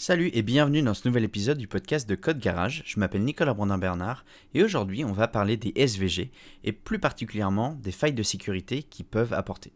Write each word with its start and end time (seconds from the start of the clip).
Salut 0.00 0.30
et 0.32 0.42
bienvenue 0.42 0.80
dans 0.80 0.94
ce 0.94 1.08
nouvel 1.08 1.24
épisode 1.24 1.58
du 1.58 1.66
podcast 1.66 2.08
de 2.08 2.14
Code 2.14 2.38
Garage. 2.38 2.84
Je 2.86 3.00
m'appelle 3.00 3.24
Nicolas 3.24 3.52
Brandin-Bernard 3.52 4.24
et 4.54 4.62
aujourd'hui 4.62 5.04
on 5.04 5.10
va 5.10 5.26
parler 5.26 5.56
des 5.56 5.72
SVG 5.74 6.30
et 6.62 6.70
plus 6.70 7.00
particulièrement 7.00 7.76
des 7.82 7.90
failles 7.90 8.12
de 8.12 8.22
sécurité 8.22 8.84
qui 8.84 9.02
peuvent 9.02 9.32
apporter. 9.32 9.72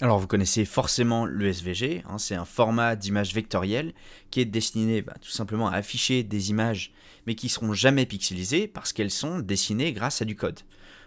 Alors 0.00 0.18
vous 0.18 0.26
connaissez 0.26 0.64
forcément 0.64 1.26
le 1.26 1.48
SVG, 1.48 2.04
hein, 2.08 2.16
c'est 2.16 2.34
un 2.34 2.46
format 2.46 2.96
d'image 2.96 3.34
vectorielle 3.34 3.92
qui 4.30 4.40
est 4.40 4.46
destiné 4.46 5.02
bah, 5.02 5.12
tout 5.20 5.28
simplement 5.28 5.68
à 5.68 5.74
afficher 5.74 6.22
des 6.22 6.48
images 6.48 6.94
mais 7.26 7.34
qui 7.34 7.50
seront 7.50 7.74
jamais 7.74 8.06
pixelisées 8.06 8.68
parce 8.68 8.94
qu'elles 8.94 9.10
sont 9.10 9.40
dessinées 9.40 9.92
grâce 9.92 10.22
à 10.22 10.24
du 10.24 10.36
code. 10.36 10.60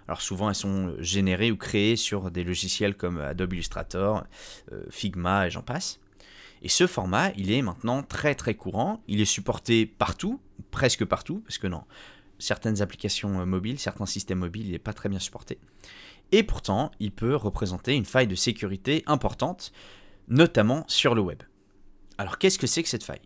Alors 0.08 0.22
souvent 0.22 0.48
elles 0.48 0.54
sont 0.54 0.94
générées 1.00 1.50
ou 1.50 1.58
créées 1.58 1.96
sur 1.96 2.30
des 2.30 2.44
logiciels 2.44 2.96
comme 2.96 3.20
Adobe 3.20 3.54
Illustrator, 3.54 4.26
euh, 4.72 4.84
Figma 4.92 5.48
et 5.48 5.50
j'en 5.50 5.64
passe. 5.64 6.00
Et 6.62 6.70
ce 6.70 6.88
format, 6.88 7.32
il 7.38 7.52
est 7.52 7.62
maintenant 7.62 8.04
très 8.04 8.36
très 8.36 8.56
courant. 8.56 9.02
Il 9.08 9.22
est 9.22 9.26
supporté 9.26 9.86
partout, 9.86 10.40
presque 10.72 11.06
partout, 11.06 11.42
parce 11.46 11.58
que 11.58 11.68
non, 11.68 11.84
certaines 12.38 12.82
applications 12.82 13.40
euh, 13.40 13.46
mobiles, 13.46 13.80
certains 13.80 14.06
systèmes 14.06 14.40
mobiles, 14.40 14.68
il 14.68 14.72
n'est 14.72 14.80
pas 14.80 14.94
très 14.94 15.10
bien 15.10 15.20
supporté. 15.20 15.60
Et 16.32 16.44
pourtant, 16.44 16.92
il 17.00 17.12
peut 17.12 17.36
représenter 17.36 17.96
une 17.96 18.06
faille 18.06 18.28
de 18.28 18.36
sécurité 18.36 19.04
importante, 19.08 19.72
notamment 20.28 20.84
sur 20.88 21.16
le 21.16 21.22
web. 21.22 21.42
Alors 22.18 22.38
qu'est-ce 22.38 22.60
que 22.60 22.68
c'est 22.68 22.84
que 22.84 22.90
cette 22.90 23.04
faille? 23.04 23.22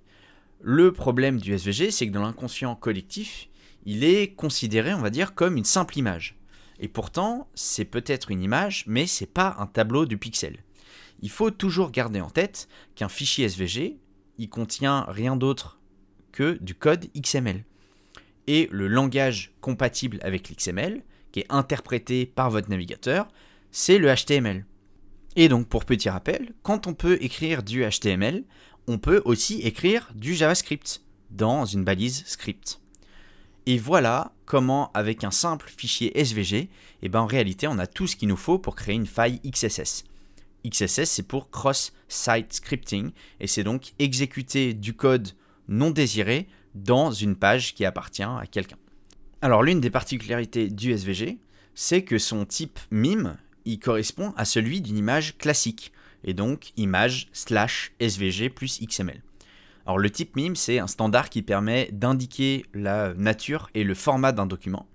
Le 0.62 0.94
problème 0.94 1.42
du 1.42 1.54
SVG, 1.54 1.92
c'est 1.92 2.08
que 2.08 2.14
dans 2.14 2.22
l'inconscient 2.22 2.76
collectif, 2.76 3.50
il 3.86 4.04
est 4.04 4.34
considéré, 4.34 4.94
on 4.94 5.02
va 5.02 5.10
dire, 5.10 5.36
comme 5.36 5.58
une 5.58 5.66
simple 5.66 5.98
image. 5.98 6.38
Et 6.80 6.88
pourtant, 6.88 7.50
c'est 7.54 7.86
peut-être 7.86 8.32
une 8.32 8.42
image, 8.42 8.86
mais 8.88 9.06
c'est 9.06 9.26
pas 9.26 9.56
un 9.60 9.68
tableau 9.68 10.06
de 10.06 10.16
pixels 10.16 10.64
il 11.24 11.30
faut 11.30 11.52
toujours 11.52 11.90
garder 11.90 12.20
en 12.20 12.30
tête 12.30 12.68
qu'un 12.96 13.08
fichier 13.08 13.46
SVG, 13.46 13.98
il 14.38 14.50
contient 14.50 15.06
rien 15.08 15.38
d'autre 15.38 15.80
que 16.34 16.58
du 16.60 16.76
code 16.76 17.08
XML. 17.18 17.64
Et 18.48 18.68
le 18.72 18.90
langage 18.90 19.54
compatible 19.62 20.20
avec 20.22 20.50
l'XML, 20.50 21.02
qui 21.32 21.40
est 21.40 21.46
interprété 21.50 22.26
par 22.26 22.52
votre 22.52 22.70
navigateur, 22.70 23.30
c'est 23.72 24.00
le 24.00 24.14
HTML. 24.14 24.66
Et 25.38 25.48
donc 25.48 25.70
pour 25.70 25.86
petit 25.86 26.10
rappel, 26.10 26.54
quand 26.62 26.88
on 26.88 26.94
peut 26.94 27.18
écrire 27.22 27.64
du 27.64 27.86
HTML, 27.90 28.44
on 28.88 28.98
peut 28.98 29.22
aussi 29.24 29.62
écrire 29.62 30.12
du 30.16 30.36
JavaScript 30.36 31.04
dans 31.32 31.64
une 31.64 31.86
balise 31.86 32.26
script. 32.26 32.82
Et 33.66 33.78
voilà 33.78 34.34
comment 34.46 34.92
avec 34.94 35.24
un 35.24 35.32
simple 35.32 35.72
fichier 35.76 36.20
SVG, 36.20 36.70
eh 37.02 37.10
ben 37.10 37.22
en 37.22 37.28
réalité 37.28 37.66
on 37.70 37.80
a 37.80 37.88
tout 37.88 38.08
ce 38.08 38.18
qu'il 38.18 38.28
nous 38.28 38.36
faut 38.36 38.60
pour 38.60 38.76
créer 38.76 38.96
une 38.96 39.08
faille 39.08 39.40
XSS. 39.50 40.04
XSS, 40.68 41.06
c'est 41.06 41.28
pour 41.28 41.50
Cross-Site 41.50 42.54
Scripting, 42.54 43.12
et 43.40 43.48
c'est 43.48 43.64
donc 43.64 43.94
exécuter 44.00 44.74
du 44.74 44.94
code 44.94 45.30
non 45.68 45.92
désiré 45.92 46.48
dans 46.76 47.12
une 47.12 47.36
page 47.36 47.74
qui 47.74 47.86
appartient 47.86 48.24
à 48.24 48.44
quelqu'un. 48.50 48.78
Alors 49.42 49.64
l'une 49.64 49.82
des 49.82 49.90
particularités 49.90 50.70
du 50.70 50.92
SVG, 50.92 51.38
c'est 51.76 52.04
que 52.04 52.18
son 52.18 52.46
type 52.46 52.80
MIME, 52.92 53.38
il 53.66 53.80
correspond 53.80 54.34
à 54.38 54.46
celui 54.46 54.82
d'une 54.82 54.98
image 54.98 55.38
classique, 55.38 55.92
et 56.24 56.34
donc 56.34 56.72
image 56.78 57.28
slash 57.34 57.92
SVG 58.00 58.50
plus 58.50 58.82
XML. 58.82 59.22
Alors 59.86 59.98
le 59.98 60.10
type 60.10 60.36
MIME, 60.36 60.56
c'est 60.56 60.80
un 60.80 60.88
standard 60.88 61.30
qui 61.30 61.42
permet 61.42 61.90
d'indiquer 61.92 62.66
la 62.74 63.14
nature 63.16 63.70
et 63.74 63.84
le 63.84 63.94
format 63.94 64.32
d'un 64.32 64.46
document. 64.46 64.88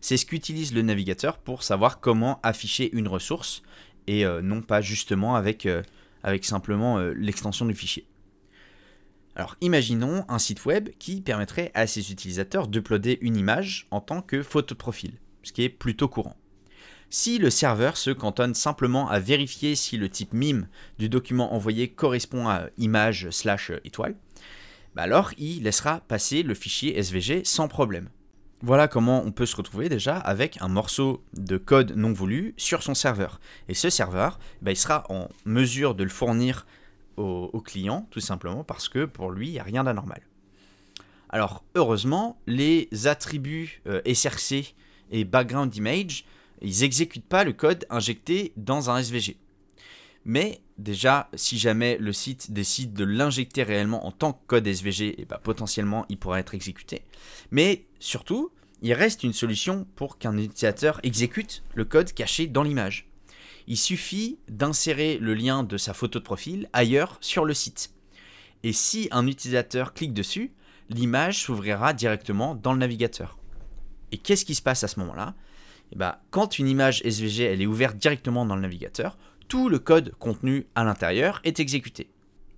C'est 0.00 0.16
ce 0.16 0.26
qu'utilise 0.26 0.74
le 0.74 0.82
navigateur 0.82 1.38
pour 1.38 1.62
savoir 1.62 2.00
comment 2.00 2.40
afficher 2.42 2.92
une 2.92 3.06
ressource 3.06 3.62
et 4.06 4.24
euh, 4.24 4.42
non 4.42 4.62
pas 4.62 4.80
justement 4.80 5.34
avec, 5.34 5.66
euh, 5.66 5.82
simplement 6.42 6.98
euh, 6.98 7.12
l'extension 7.16 7.66
du 7.66 7.74
fichier. 7.74 8.06
Alors 9.34 9.56
imaginons 9.60 10.24
un 10.28 10.38
site 10.38 10.64
web 10.66 10.90
qui 10.98 11.20
permettrait 11.20 11.70
à 11.74 11.86
ses 11.86 12.12
utilisateurs 12.12 12.68
d'uploader 12.68 13.18
une 13.22 13.36
image 13.36 13.86
en 13.90 14.00
tant 14.00 14.20
que 14.20 14.42
photo 14.42 14.74
de 14.74 14.78
profil, 14.78 15.12
ce 15.42 15.52
qui 15.52 15.62
est 15.62 15.70
plutôt 15.70 16.08
courant. 16.08 16.36
Si 17.08 17.38
le 17.38 17.50
serveur 17.50 17.96
se 17.96 18.10
cantonne 18.10 18.54
simplement 18.54 19.08
à 19.08 19.18
vérifier 19.18 19.74
si 19.74 19.96
le 19.96 20.08
type 20.08 20.32
MIME 20.32 20.66
du 20.98 21.08
document 21.08 21.54
envoyé 21.54 21.88
correspond 21.88 22.48
à 22.48 22.68
image 22.78 23.28
slash 23.30 23.70
étoile, 23.84 24.16
bah 24.94 25.02
alors 25.02 25.32
il 25.38 25.62
laissera 25.62 26.00
passer 26.00 26.42
le 26.42 26.54
fichier 26.54 26.98
SVG 26.98 27.44
sans 27.44 27.68
problème. 27.68 28.08
Voilà 28.64 28.86
comment 28.86 29.24
on 29.24 29.32
peut 29.32 29.44
se 29.44 29.56
retrouver 29.56 29.88
déjà 29.88 30.16
avec 30.16 30.62
un 30.62 30.68
morceau 30.68 31.24
de 31.34 31.56
code 31.56 31.96
non 31.96 32.12
voulu 32.12 32.54
sur 32.56 32.84
son 32.84 32.94
serveur. 32.94 33.40
Et 33.68 33.74
ce 33.74 33.90
serveur, 33.90 34.38
bah, 34.60 34.70
il 34.70 34.76
sera 34.76 35.04
en 35.08 35.28
mesure 35.44 35.96
de 35.96 36.04
le 36.04 36.08
fournir 36.08 36.64
au, 37.16 37.60
client, 37.60 38.06
tout 38.12 38.20
simplement 38.20 38.62
parce 38.62 38.88
que 38.88 39.04
pour 39.04 39.32
lui, 39.32 39.48
il 39.48 39.52
n'y 39.52 39.58
a 39.58 39.64
rien 39.64 39.82
d'anormal. 39.82 40.22
Alors, 41.28 41.64
heureusement, 41.74 42.38
les 42.46 42.88
attributs 43.06 43.82
euh, 43.88 44.00
SRC 44.06 44.74
et 45.10 45.24
background 45.24 45.74
image, 45.74 46.24
ils 46.60 46.80
n'exécutent 46.82 47.28
pas 47.28 47.42
le 47.42 47.52
code 47.52 47.84
injecté 47.90 48.52
dans 48.56 48.90
un 48.90 48.98
SVG. 48.98 49.38
Mais 50.24 50.60
déjà, 50.82 51.30
si 51.34 51.58
jamais 51.58 51.96
le 51.98 52.12
site 52.12 52.52
décide 52.52 52.92
de 52.92 53.04
l'injecter 53.04 53.62
réellement 53.62 54.06
en 54.06 54.12
tant 54.12 54.32
que 54.32 54.40
code 54.46 54.66
SVG, 54.66 55.14
eh 55.18 55.24
ben, 55.24 55.38
potentiellement 55.42 56.04
il 56.08 56.18
pourra 56.18 56.40
être 56.40 56.54
exécuté. 56.54 57.04
Mais 57.50 57.86
surtout, 57.98 58.50
il 58.82 58.92
reste 58.92 59.22
une 59.22 59.32
solution 59.32 59.86
pour 59.94 60.18
qu'un 60.18 60.36
utilisateur 60.36 61.00
exécute 61.04 61.62
le 61.74 61.84
code 61.84 62.12
caché 62.12 62.46
dans 62.46 62.62
l'image. 62.62 63.08
Il 63.68 63.76
suffit 63.76 64.38
d'insérer 64.48 65.18
le 65.18 65.34
lien 65.34 65.62
de 65.62 65.76
sa 65.76 65.94
photo 65.94 66.18
de 66.18 66.24
profil 66.24 66.68
ailleurs 66.72 67.16
sur 67.20 67.44
le 67.44 67.54
site. 67.54 67.94
Et 68.64 68.72
si 68.72 69.08
un 69.12 69.26
utilisateur 69.26 69.94
clique 69.94 70.12
dessus, 70.12 70.52
l'image 70.88 71.42
s'ouvrira 71.42 71.92
directement 71.92 72.54
dans 72.56 72.72
le 72.72 72.78
navigateur. 72.78 73.38
Et 74.10 74.18
qu'est-ce 74.18 74.44
qui 74.44 74.54
se 74.54 74.62
passe 74.62 74.82
à 74.84 74.88
ce 74.88 74.98
moment-là? 75.00 75.34
Eh 75.92 75.96
ben, 75.96 76.16
Quand 76.30 76.58
une 76.58 76.68
image 76.68 77.02
SVG 77.04 77.44
elle 77.44 77.62
est 77.62 77.66
ouverte 77.66 77.96
directement 77.96 78.44
dans 78.44 78.56
le 78.56 78.62
navigateur, 78.62 79.16
tout 79.52 79.68
le 79.68 79.78
code 79.78 80.14
contenu 80.18 80.64
à 80.74 80.82
l'intérieur 80.82 81.42
est 81.44 81.60
exécuté. 81.60 82.08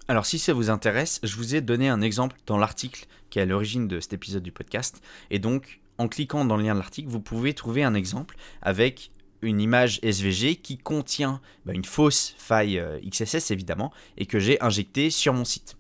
Alors 0.07 0.27
si 0.27 0.39
ça 0.39 0.53
vous 0.53 0.71
intéresse, 0.71 1.19
je 1.25 1.35
vous 1.35 1.57
ai 1.57 1.61
donné 1.61 1.89
un 1.89 2.01
exemple 2.01 2.37
dans 2.47 2.57
l'article 2.57 3.07
qui 3.31 3.41
est 3.41 3.43
à 3.43 3.47
l'origine 3.47 3.89
de 3.89 3.99
cet 3.99 4.13
épisode 4.13 4.45
du 4.45 4.53
podcast. 4.53 5.03
Et 5.33 5.41
donc, 5.41 5.81
en 5.99 6.07
cliquant 6.07 6.45
dans 6.45 6.57
le 6.57 6.63
lien 6.63 6.75
de 6.75 6.79
l'article, 6.79 7.09
vous 7.09 7.19
pouvez 7.19 7.53
trouver 7.53 7.83
un 7.83 7.95
exemple 7.95 8.37
avec 8.63 9.11
une 9.43 9.61
image 9.61 9.99
SVG 10.05 10.55
qui 10.55 10.79
contient 10.79 11.41
bah, 11.67 11.73
une 11.73 11.85
fausse 11.85 12.37
faille 12.39 12.79
euh, 12.79 13.01
XSS 13.01 13.51
évidemment 13.51 13.93
et 14.17 14.27
que 14.27 14.39
j'ai 14.39 14.63
injectée 14.63 15.11
sur 15.11 15.35
mon 15.35 15.45
site. 15.45 15.77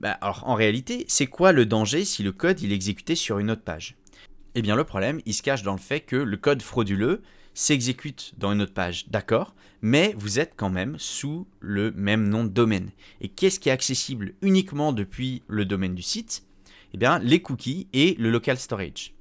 Bah, 0.00 0.12
alors 0.22 0.44
en 0.48 0.54
réalité, 0.54 1.04
c'est 1.08 1.26
quoi 1.26 1.52
le 1.52 1.66
danger 1.66 2.06
si 2.06 2.22
le 2.22 2.32
code 2.32 2.64
est 2.64 2.72
exécuté 2.72 3.14
sur 3.14 3.40
une 3.40 3.50
autre 3.50 3.60
page? 3.60 3.94
Eh 4.54 4.62
bien 4.62 4.76
le 4.76 4.84
problème, 4.84 5.20
il 5.26 5.34
se 5.34 5.42
cache 5.42 5.62
dans 5.62 5.74
le 5.74 5.78
fait 5.78 6.00
que 6.00 6.16
le 6.16 6.36
code 6.36 6.62
frauduleux 6.62 7.22
s'exécute 7.54 8.34
dans 8.38 8.52
une 8.52 8.62
autre 8.62 8.72
page, 8.72 9.08
d'accord, 9.08 9.54
mais 9.82 10.14
vous 10.16 10.38
êtes 10.38 10.54
quand 10.56 10.70
même 10.70 10.96
sous 10.98 11.46
le 11.60 11.90
même 11.92 12.28
nom 12.28 12.44
de 12.44 12.48
domaine. 12.48 12.90
Et 13.20 13.28
qu'est-ce 13.28 13.60
qui 13.60 13.68
est 13.68 13.72
accessible 13.72 14.34
uniquement 14.42 14.92
depuis 14.92 15.42
le 15.48 15.64
domaine 15.64 15.94
du 15.94 16.02
site? 16.02 16.44
Eh 16.94 16.98
bien, 16.98 17.18
les 17.18 17.42
cookies 17.42 17.88
et 17.92 18.14
le 18.18 18.30
local 18.30 18.58
storage. 18.58 19.12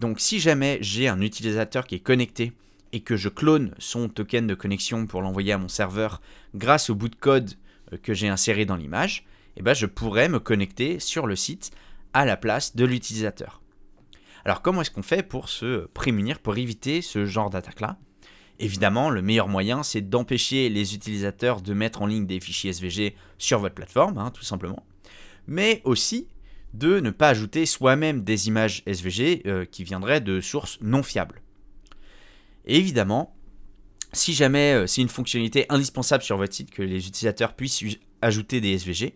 Donc, 0.00 0.20
si 0.20 0.38
jamais 0.38 0.78
j'ai 0.80 1.08
un 1.08 1.20
utilisateur 1.20 1.86
qui 1.86 1.96
est 1.96 2.00
connecté 2.00 2.52
et 2.92 3.00
que 3.00 3.16
je 3.16 3.28
clone 3.28 3.74
son 3.78 4.08
token 4.08 4.46
de 4.46 4.54
connexion 4.54 5.06
pour 5.06 5.22
l'envoyer 5.22 5.52
à 5.52 5.58
mon 5.58 5.68
serveur 5.68 6.20
grâce 6.54 6.90
au 6.90 6.94
bout 6.94 7.08
de 7.08 7.16
code 7.16 7.54
euh, 7.92 7.96
que 7.96 8.14
j'ai 8.14 8.28
inséré 8.28 8.64
dans 8.64 8.76
l'image, 8.76 9.24
eh 9.56 9.62
bien, 9.62 9.74
je 9.74 9.86
pourrais 9.86 10.28
me 10.28 10.38
connecter 10.38 11.00
sur 11.00 11.26
le 11.26 11.36
site 11.36 11.72
à 12.12 12.24
la 12.24 12.36
place 12.36 12.76
de 12.76 12.84
l'utilisateur. 12.84 13.60
Alors 14.44 14.62
comment 14.62 14.82
est-ce 14.82 14.90
qu'on 14.90 15.02
fait 15.02 15.22
pour 15.22 15.48
se 15.48 15.86
prémunir, 15.88 16.38
pour 16.38 16.56
éviter 16.56 17.02
ce 17.02 17.26
genre 17.26 17.50
d'attaque-là? 17.50 17.98
Évidemment, 18.60 19.10
le 19.10 19.22
meilleur 19.22 19.48
moyen, 19.48 19.82
c'est 19.82 20.00
d'empêcher 20.00 20.68
les 20.68 20.94
utilisateurs 20.94 21.60
de 21.60 21.74
mettre 21.74 22.02
en 22.02 22.06
ligne 22.06 22.26
des 22.26 22.40
fichiers 22.40 22.70
SVG 22.70 23.14
sur 23.38 23.60
votre 23.60 23.74
plateforme, 23.74 24.18
hein, 24.18 24.32
tout 24.32 24.42
simplement. 24.42 24.84
Mais 25.46 25.80
aussi 25.84 26.28
de 26.74 27.00
ne 27.00 27.10
pas 27.10 27.28
ajouter 27.30 27.66
soi-même 27.66 28.22
des 28.22 28.48
images 28.48 28.82
SVG 28.86 29.42
euh, 29.46 29.64
qui 29.64 29.84
viendraient 29.84 30.20
de 30.20 30.40
sources 30.40 30.78
non 30.82 31.02
fiables. 31.02 31.40
évidemment, 32.66 33.34
si 34.12 34.34
jamais 34.34 34.74
euh, 34.74 34.86
c'est 34.86 35.00
une 35.00 35.08
fonctionnalité 35.08 35.66
indispensable 35.68 36.22
sur 36.22 36.36
votre 36.36 36.54
site 36.54 36.70
que 36.70 36.82
les 36.82 37.06
utilisateurs 37.06 37.54
puissent 37.54 37.82
ajouter 38.22 38.60
des 38.60 38.78
SVG, 38.78 39.14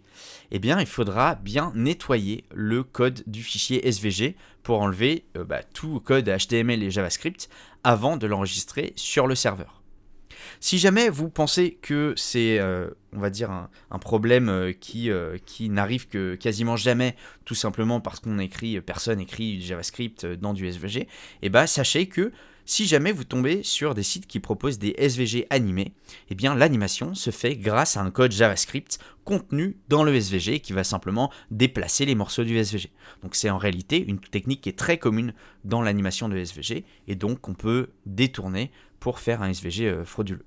eh 0.51 0.59
bien 0.59 0.81
il 0.81 0.87
faudra 0.87 1.35
bien 1.37 1.73
nettoyer 1.75 2.45
le 2.55 2.83
code 2.83 3.23
du 3.27 3.43
fichier 3.43 3.87
SVG 3.87 4.37
pour 4.63 4.81
enlever 4.81 5.25
euh, 5.37 5.45
bah, 5.45 5.63
tout 5.63 6.01
code 6.01 6.29
HTML 6.29 6.83
et 6.83 6.91
JavaScript 6.91 7.49
avant 7.85 8.17
de 8.17 8.27
l'enregistrer 8.27 8.93
sur 8.97 9.27
le 9.27 9.35
serveur. 9.35 9.83
Si 10.61 10.79
jamais 10.79 11.09
vous 11.09 11.29
pensez 11.29 11.79
que 11.83 12.15
c'est, 12.17 12.59
euh, 12.59 12.91
un, 13.13 13.99
problème 13.99 14.49
euh, 14.49 14.73
qui, 14.73 15.69
n'arrive 15.69 16.09
que 16.09 16.35
quasiment 16.35 16.77
jamais, 16.77 17.17
tout 17.45 17.55
simplement 17.55 18.01
parce 18.01 18.21
qu'on 18.21 18.39
écrit, 18.39 18.81
personne 18.81 19.21
écrit 19.21 19.61
JavaScript 19.61 20.27
dans 20.27 20.53
du 20.53 20.67
SVG, 20.67 21.09
eh 21.43 21.49
ben, 21.49 21.67
sachez 21.67 22.07
que 22.07 22.33
Si 22.65 22.87
jamais 22.87 23.13
vous 23.13 23.25
tombez 23.25 23.63
sur 23.63 23.95
des 23.95 24.03
sites 24.03 24.27
qui 24.27 24.39
proposent 24.39 24.79
des 24.79 24.95
SVG 24.97 25.47
animés, 25.51 25.93
eh 26.31 26.35
bien 26.35 26.55
l'animation 26.55 27.15
se 27.15 27.31
fait 27.31 27.57
grâce 27.57 27.97
à 27.97 28.03
un 28.03 28.11
code 28.11 28.33
JavaScript 28.33 28.99
contenu 29.25 29.77
dans 29.89 30.05
le 30.05 30.15
SVG 30.15 30.61
qui 30.61 30.73
va 30.73 30.85
simplement 30.85 31.33
déplacer 31.51 32.05
les 32.05 32.15
morceaux 32.15 32.45
du 32.45 32.57
SVG. 32.57 32.91
Donc 33.23 33.35
c'est 33.35 33.51
en 33.51 33.59
réalité 33.59 34.05
une 34.07 34.21
technique 34.21 34.61
qui 34.61 34.69
est 34.69 34.79
très 34.79 34.99
commune 34.99 35.35
dans 35.65 35.83
l'animation 35.83 36.29
de 36.29 36.37
SVG 36.37 36.85
et 37.09 37.15
donc 37.15 37.49
on 37.49 37.55
peut 37.55 37.91
détourner 38.07 38.71
pour 39.01 39.19
faire 39.19 39.43
un 39.43 39.49
SVG 39.49 39.89
euh, 39.89 40.05
frauduleux. 40.05 40.45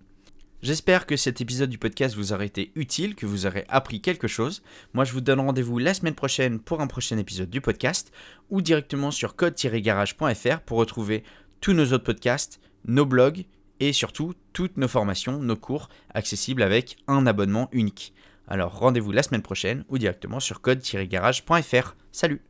J'espère 0.66 1.06
que 1.06 1.16
cet 1.16 1.42
épisode 1.42 1.70
du 1.70 1.78
podcast 1.78 2.16
vous 2.16 2.34
aura 2.34 2.44
été 2.44 2.72
utile, 2.74 3.14
que 3.14 3.28
vous 3.28 3.46
aurez 3.46 3.66
appris 3.70 4.02
quelque 4.02 4.28
chose. 4.28 4.64
Moi, 4.96 5.04
je 5.06 5.12
vous 5.12 5.22
donne 5.22 5.40
rendez-vous 5.40 5.78
la 5.78 5.94
semaine 5.94 6.16
prochaine 6.16 6.60
pour 6.60 6.82
un 6.82 6.88
prochain 6.88 7.20
épisode 7.20 7.52
du 7.52 7.62
podcast 7.62 8.12
ou 8.50 8.64
directement 8.64 9.12
sur 9.12 9.36
code-garage.fr 9.36 10.62
pour 10.66 10.80
retrouver 10.80 11.24
tous 11.66 11.74
nos 11.74 11.94
autres 11.94 12.04
podcasts, 12.04 12.60
nos 12.86 13.08
blogs 13.08 13.46
et 13.80 13.92
surtout 13.92 14.36
toutes 14.54 14.78
nos 14.78 14.88
formations, 14.88 15.40
nos 15.40 15.56
cours 15.56 15.90
accessibles 16.14 16.62
avec 16.62 16.96
un 17.08 17.26
abonnement 17.26 17.70
unique. 17.72 18.14
Alors 18.48 18.78
rendez-vous 18.78 19.12
la 19.12 19.24
semaine 19.24 19.42
prochaine 19.42 19.84
ou 19.90 19.98
directement 19.98 20.40
sur 20.40 20.62
code-garage.fr. 20.62 21.96
Salut 22.12 22.44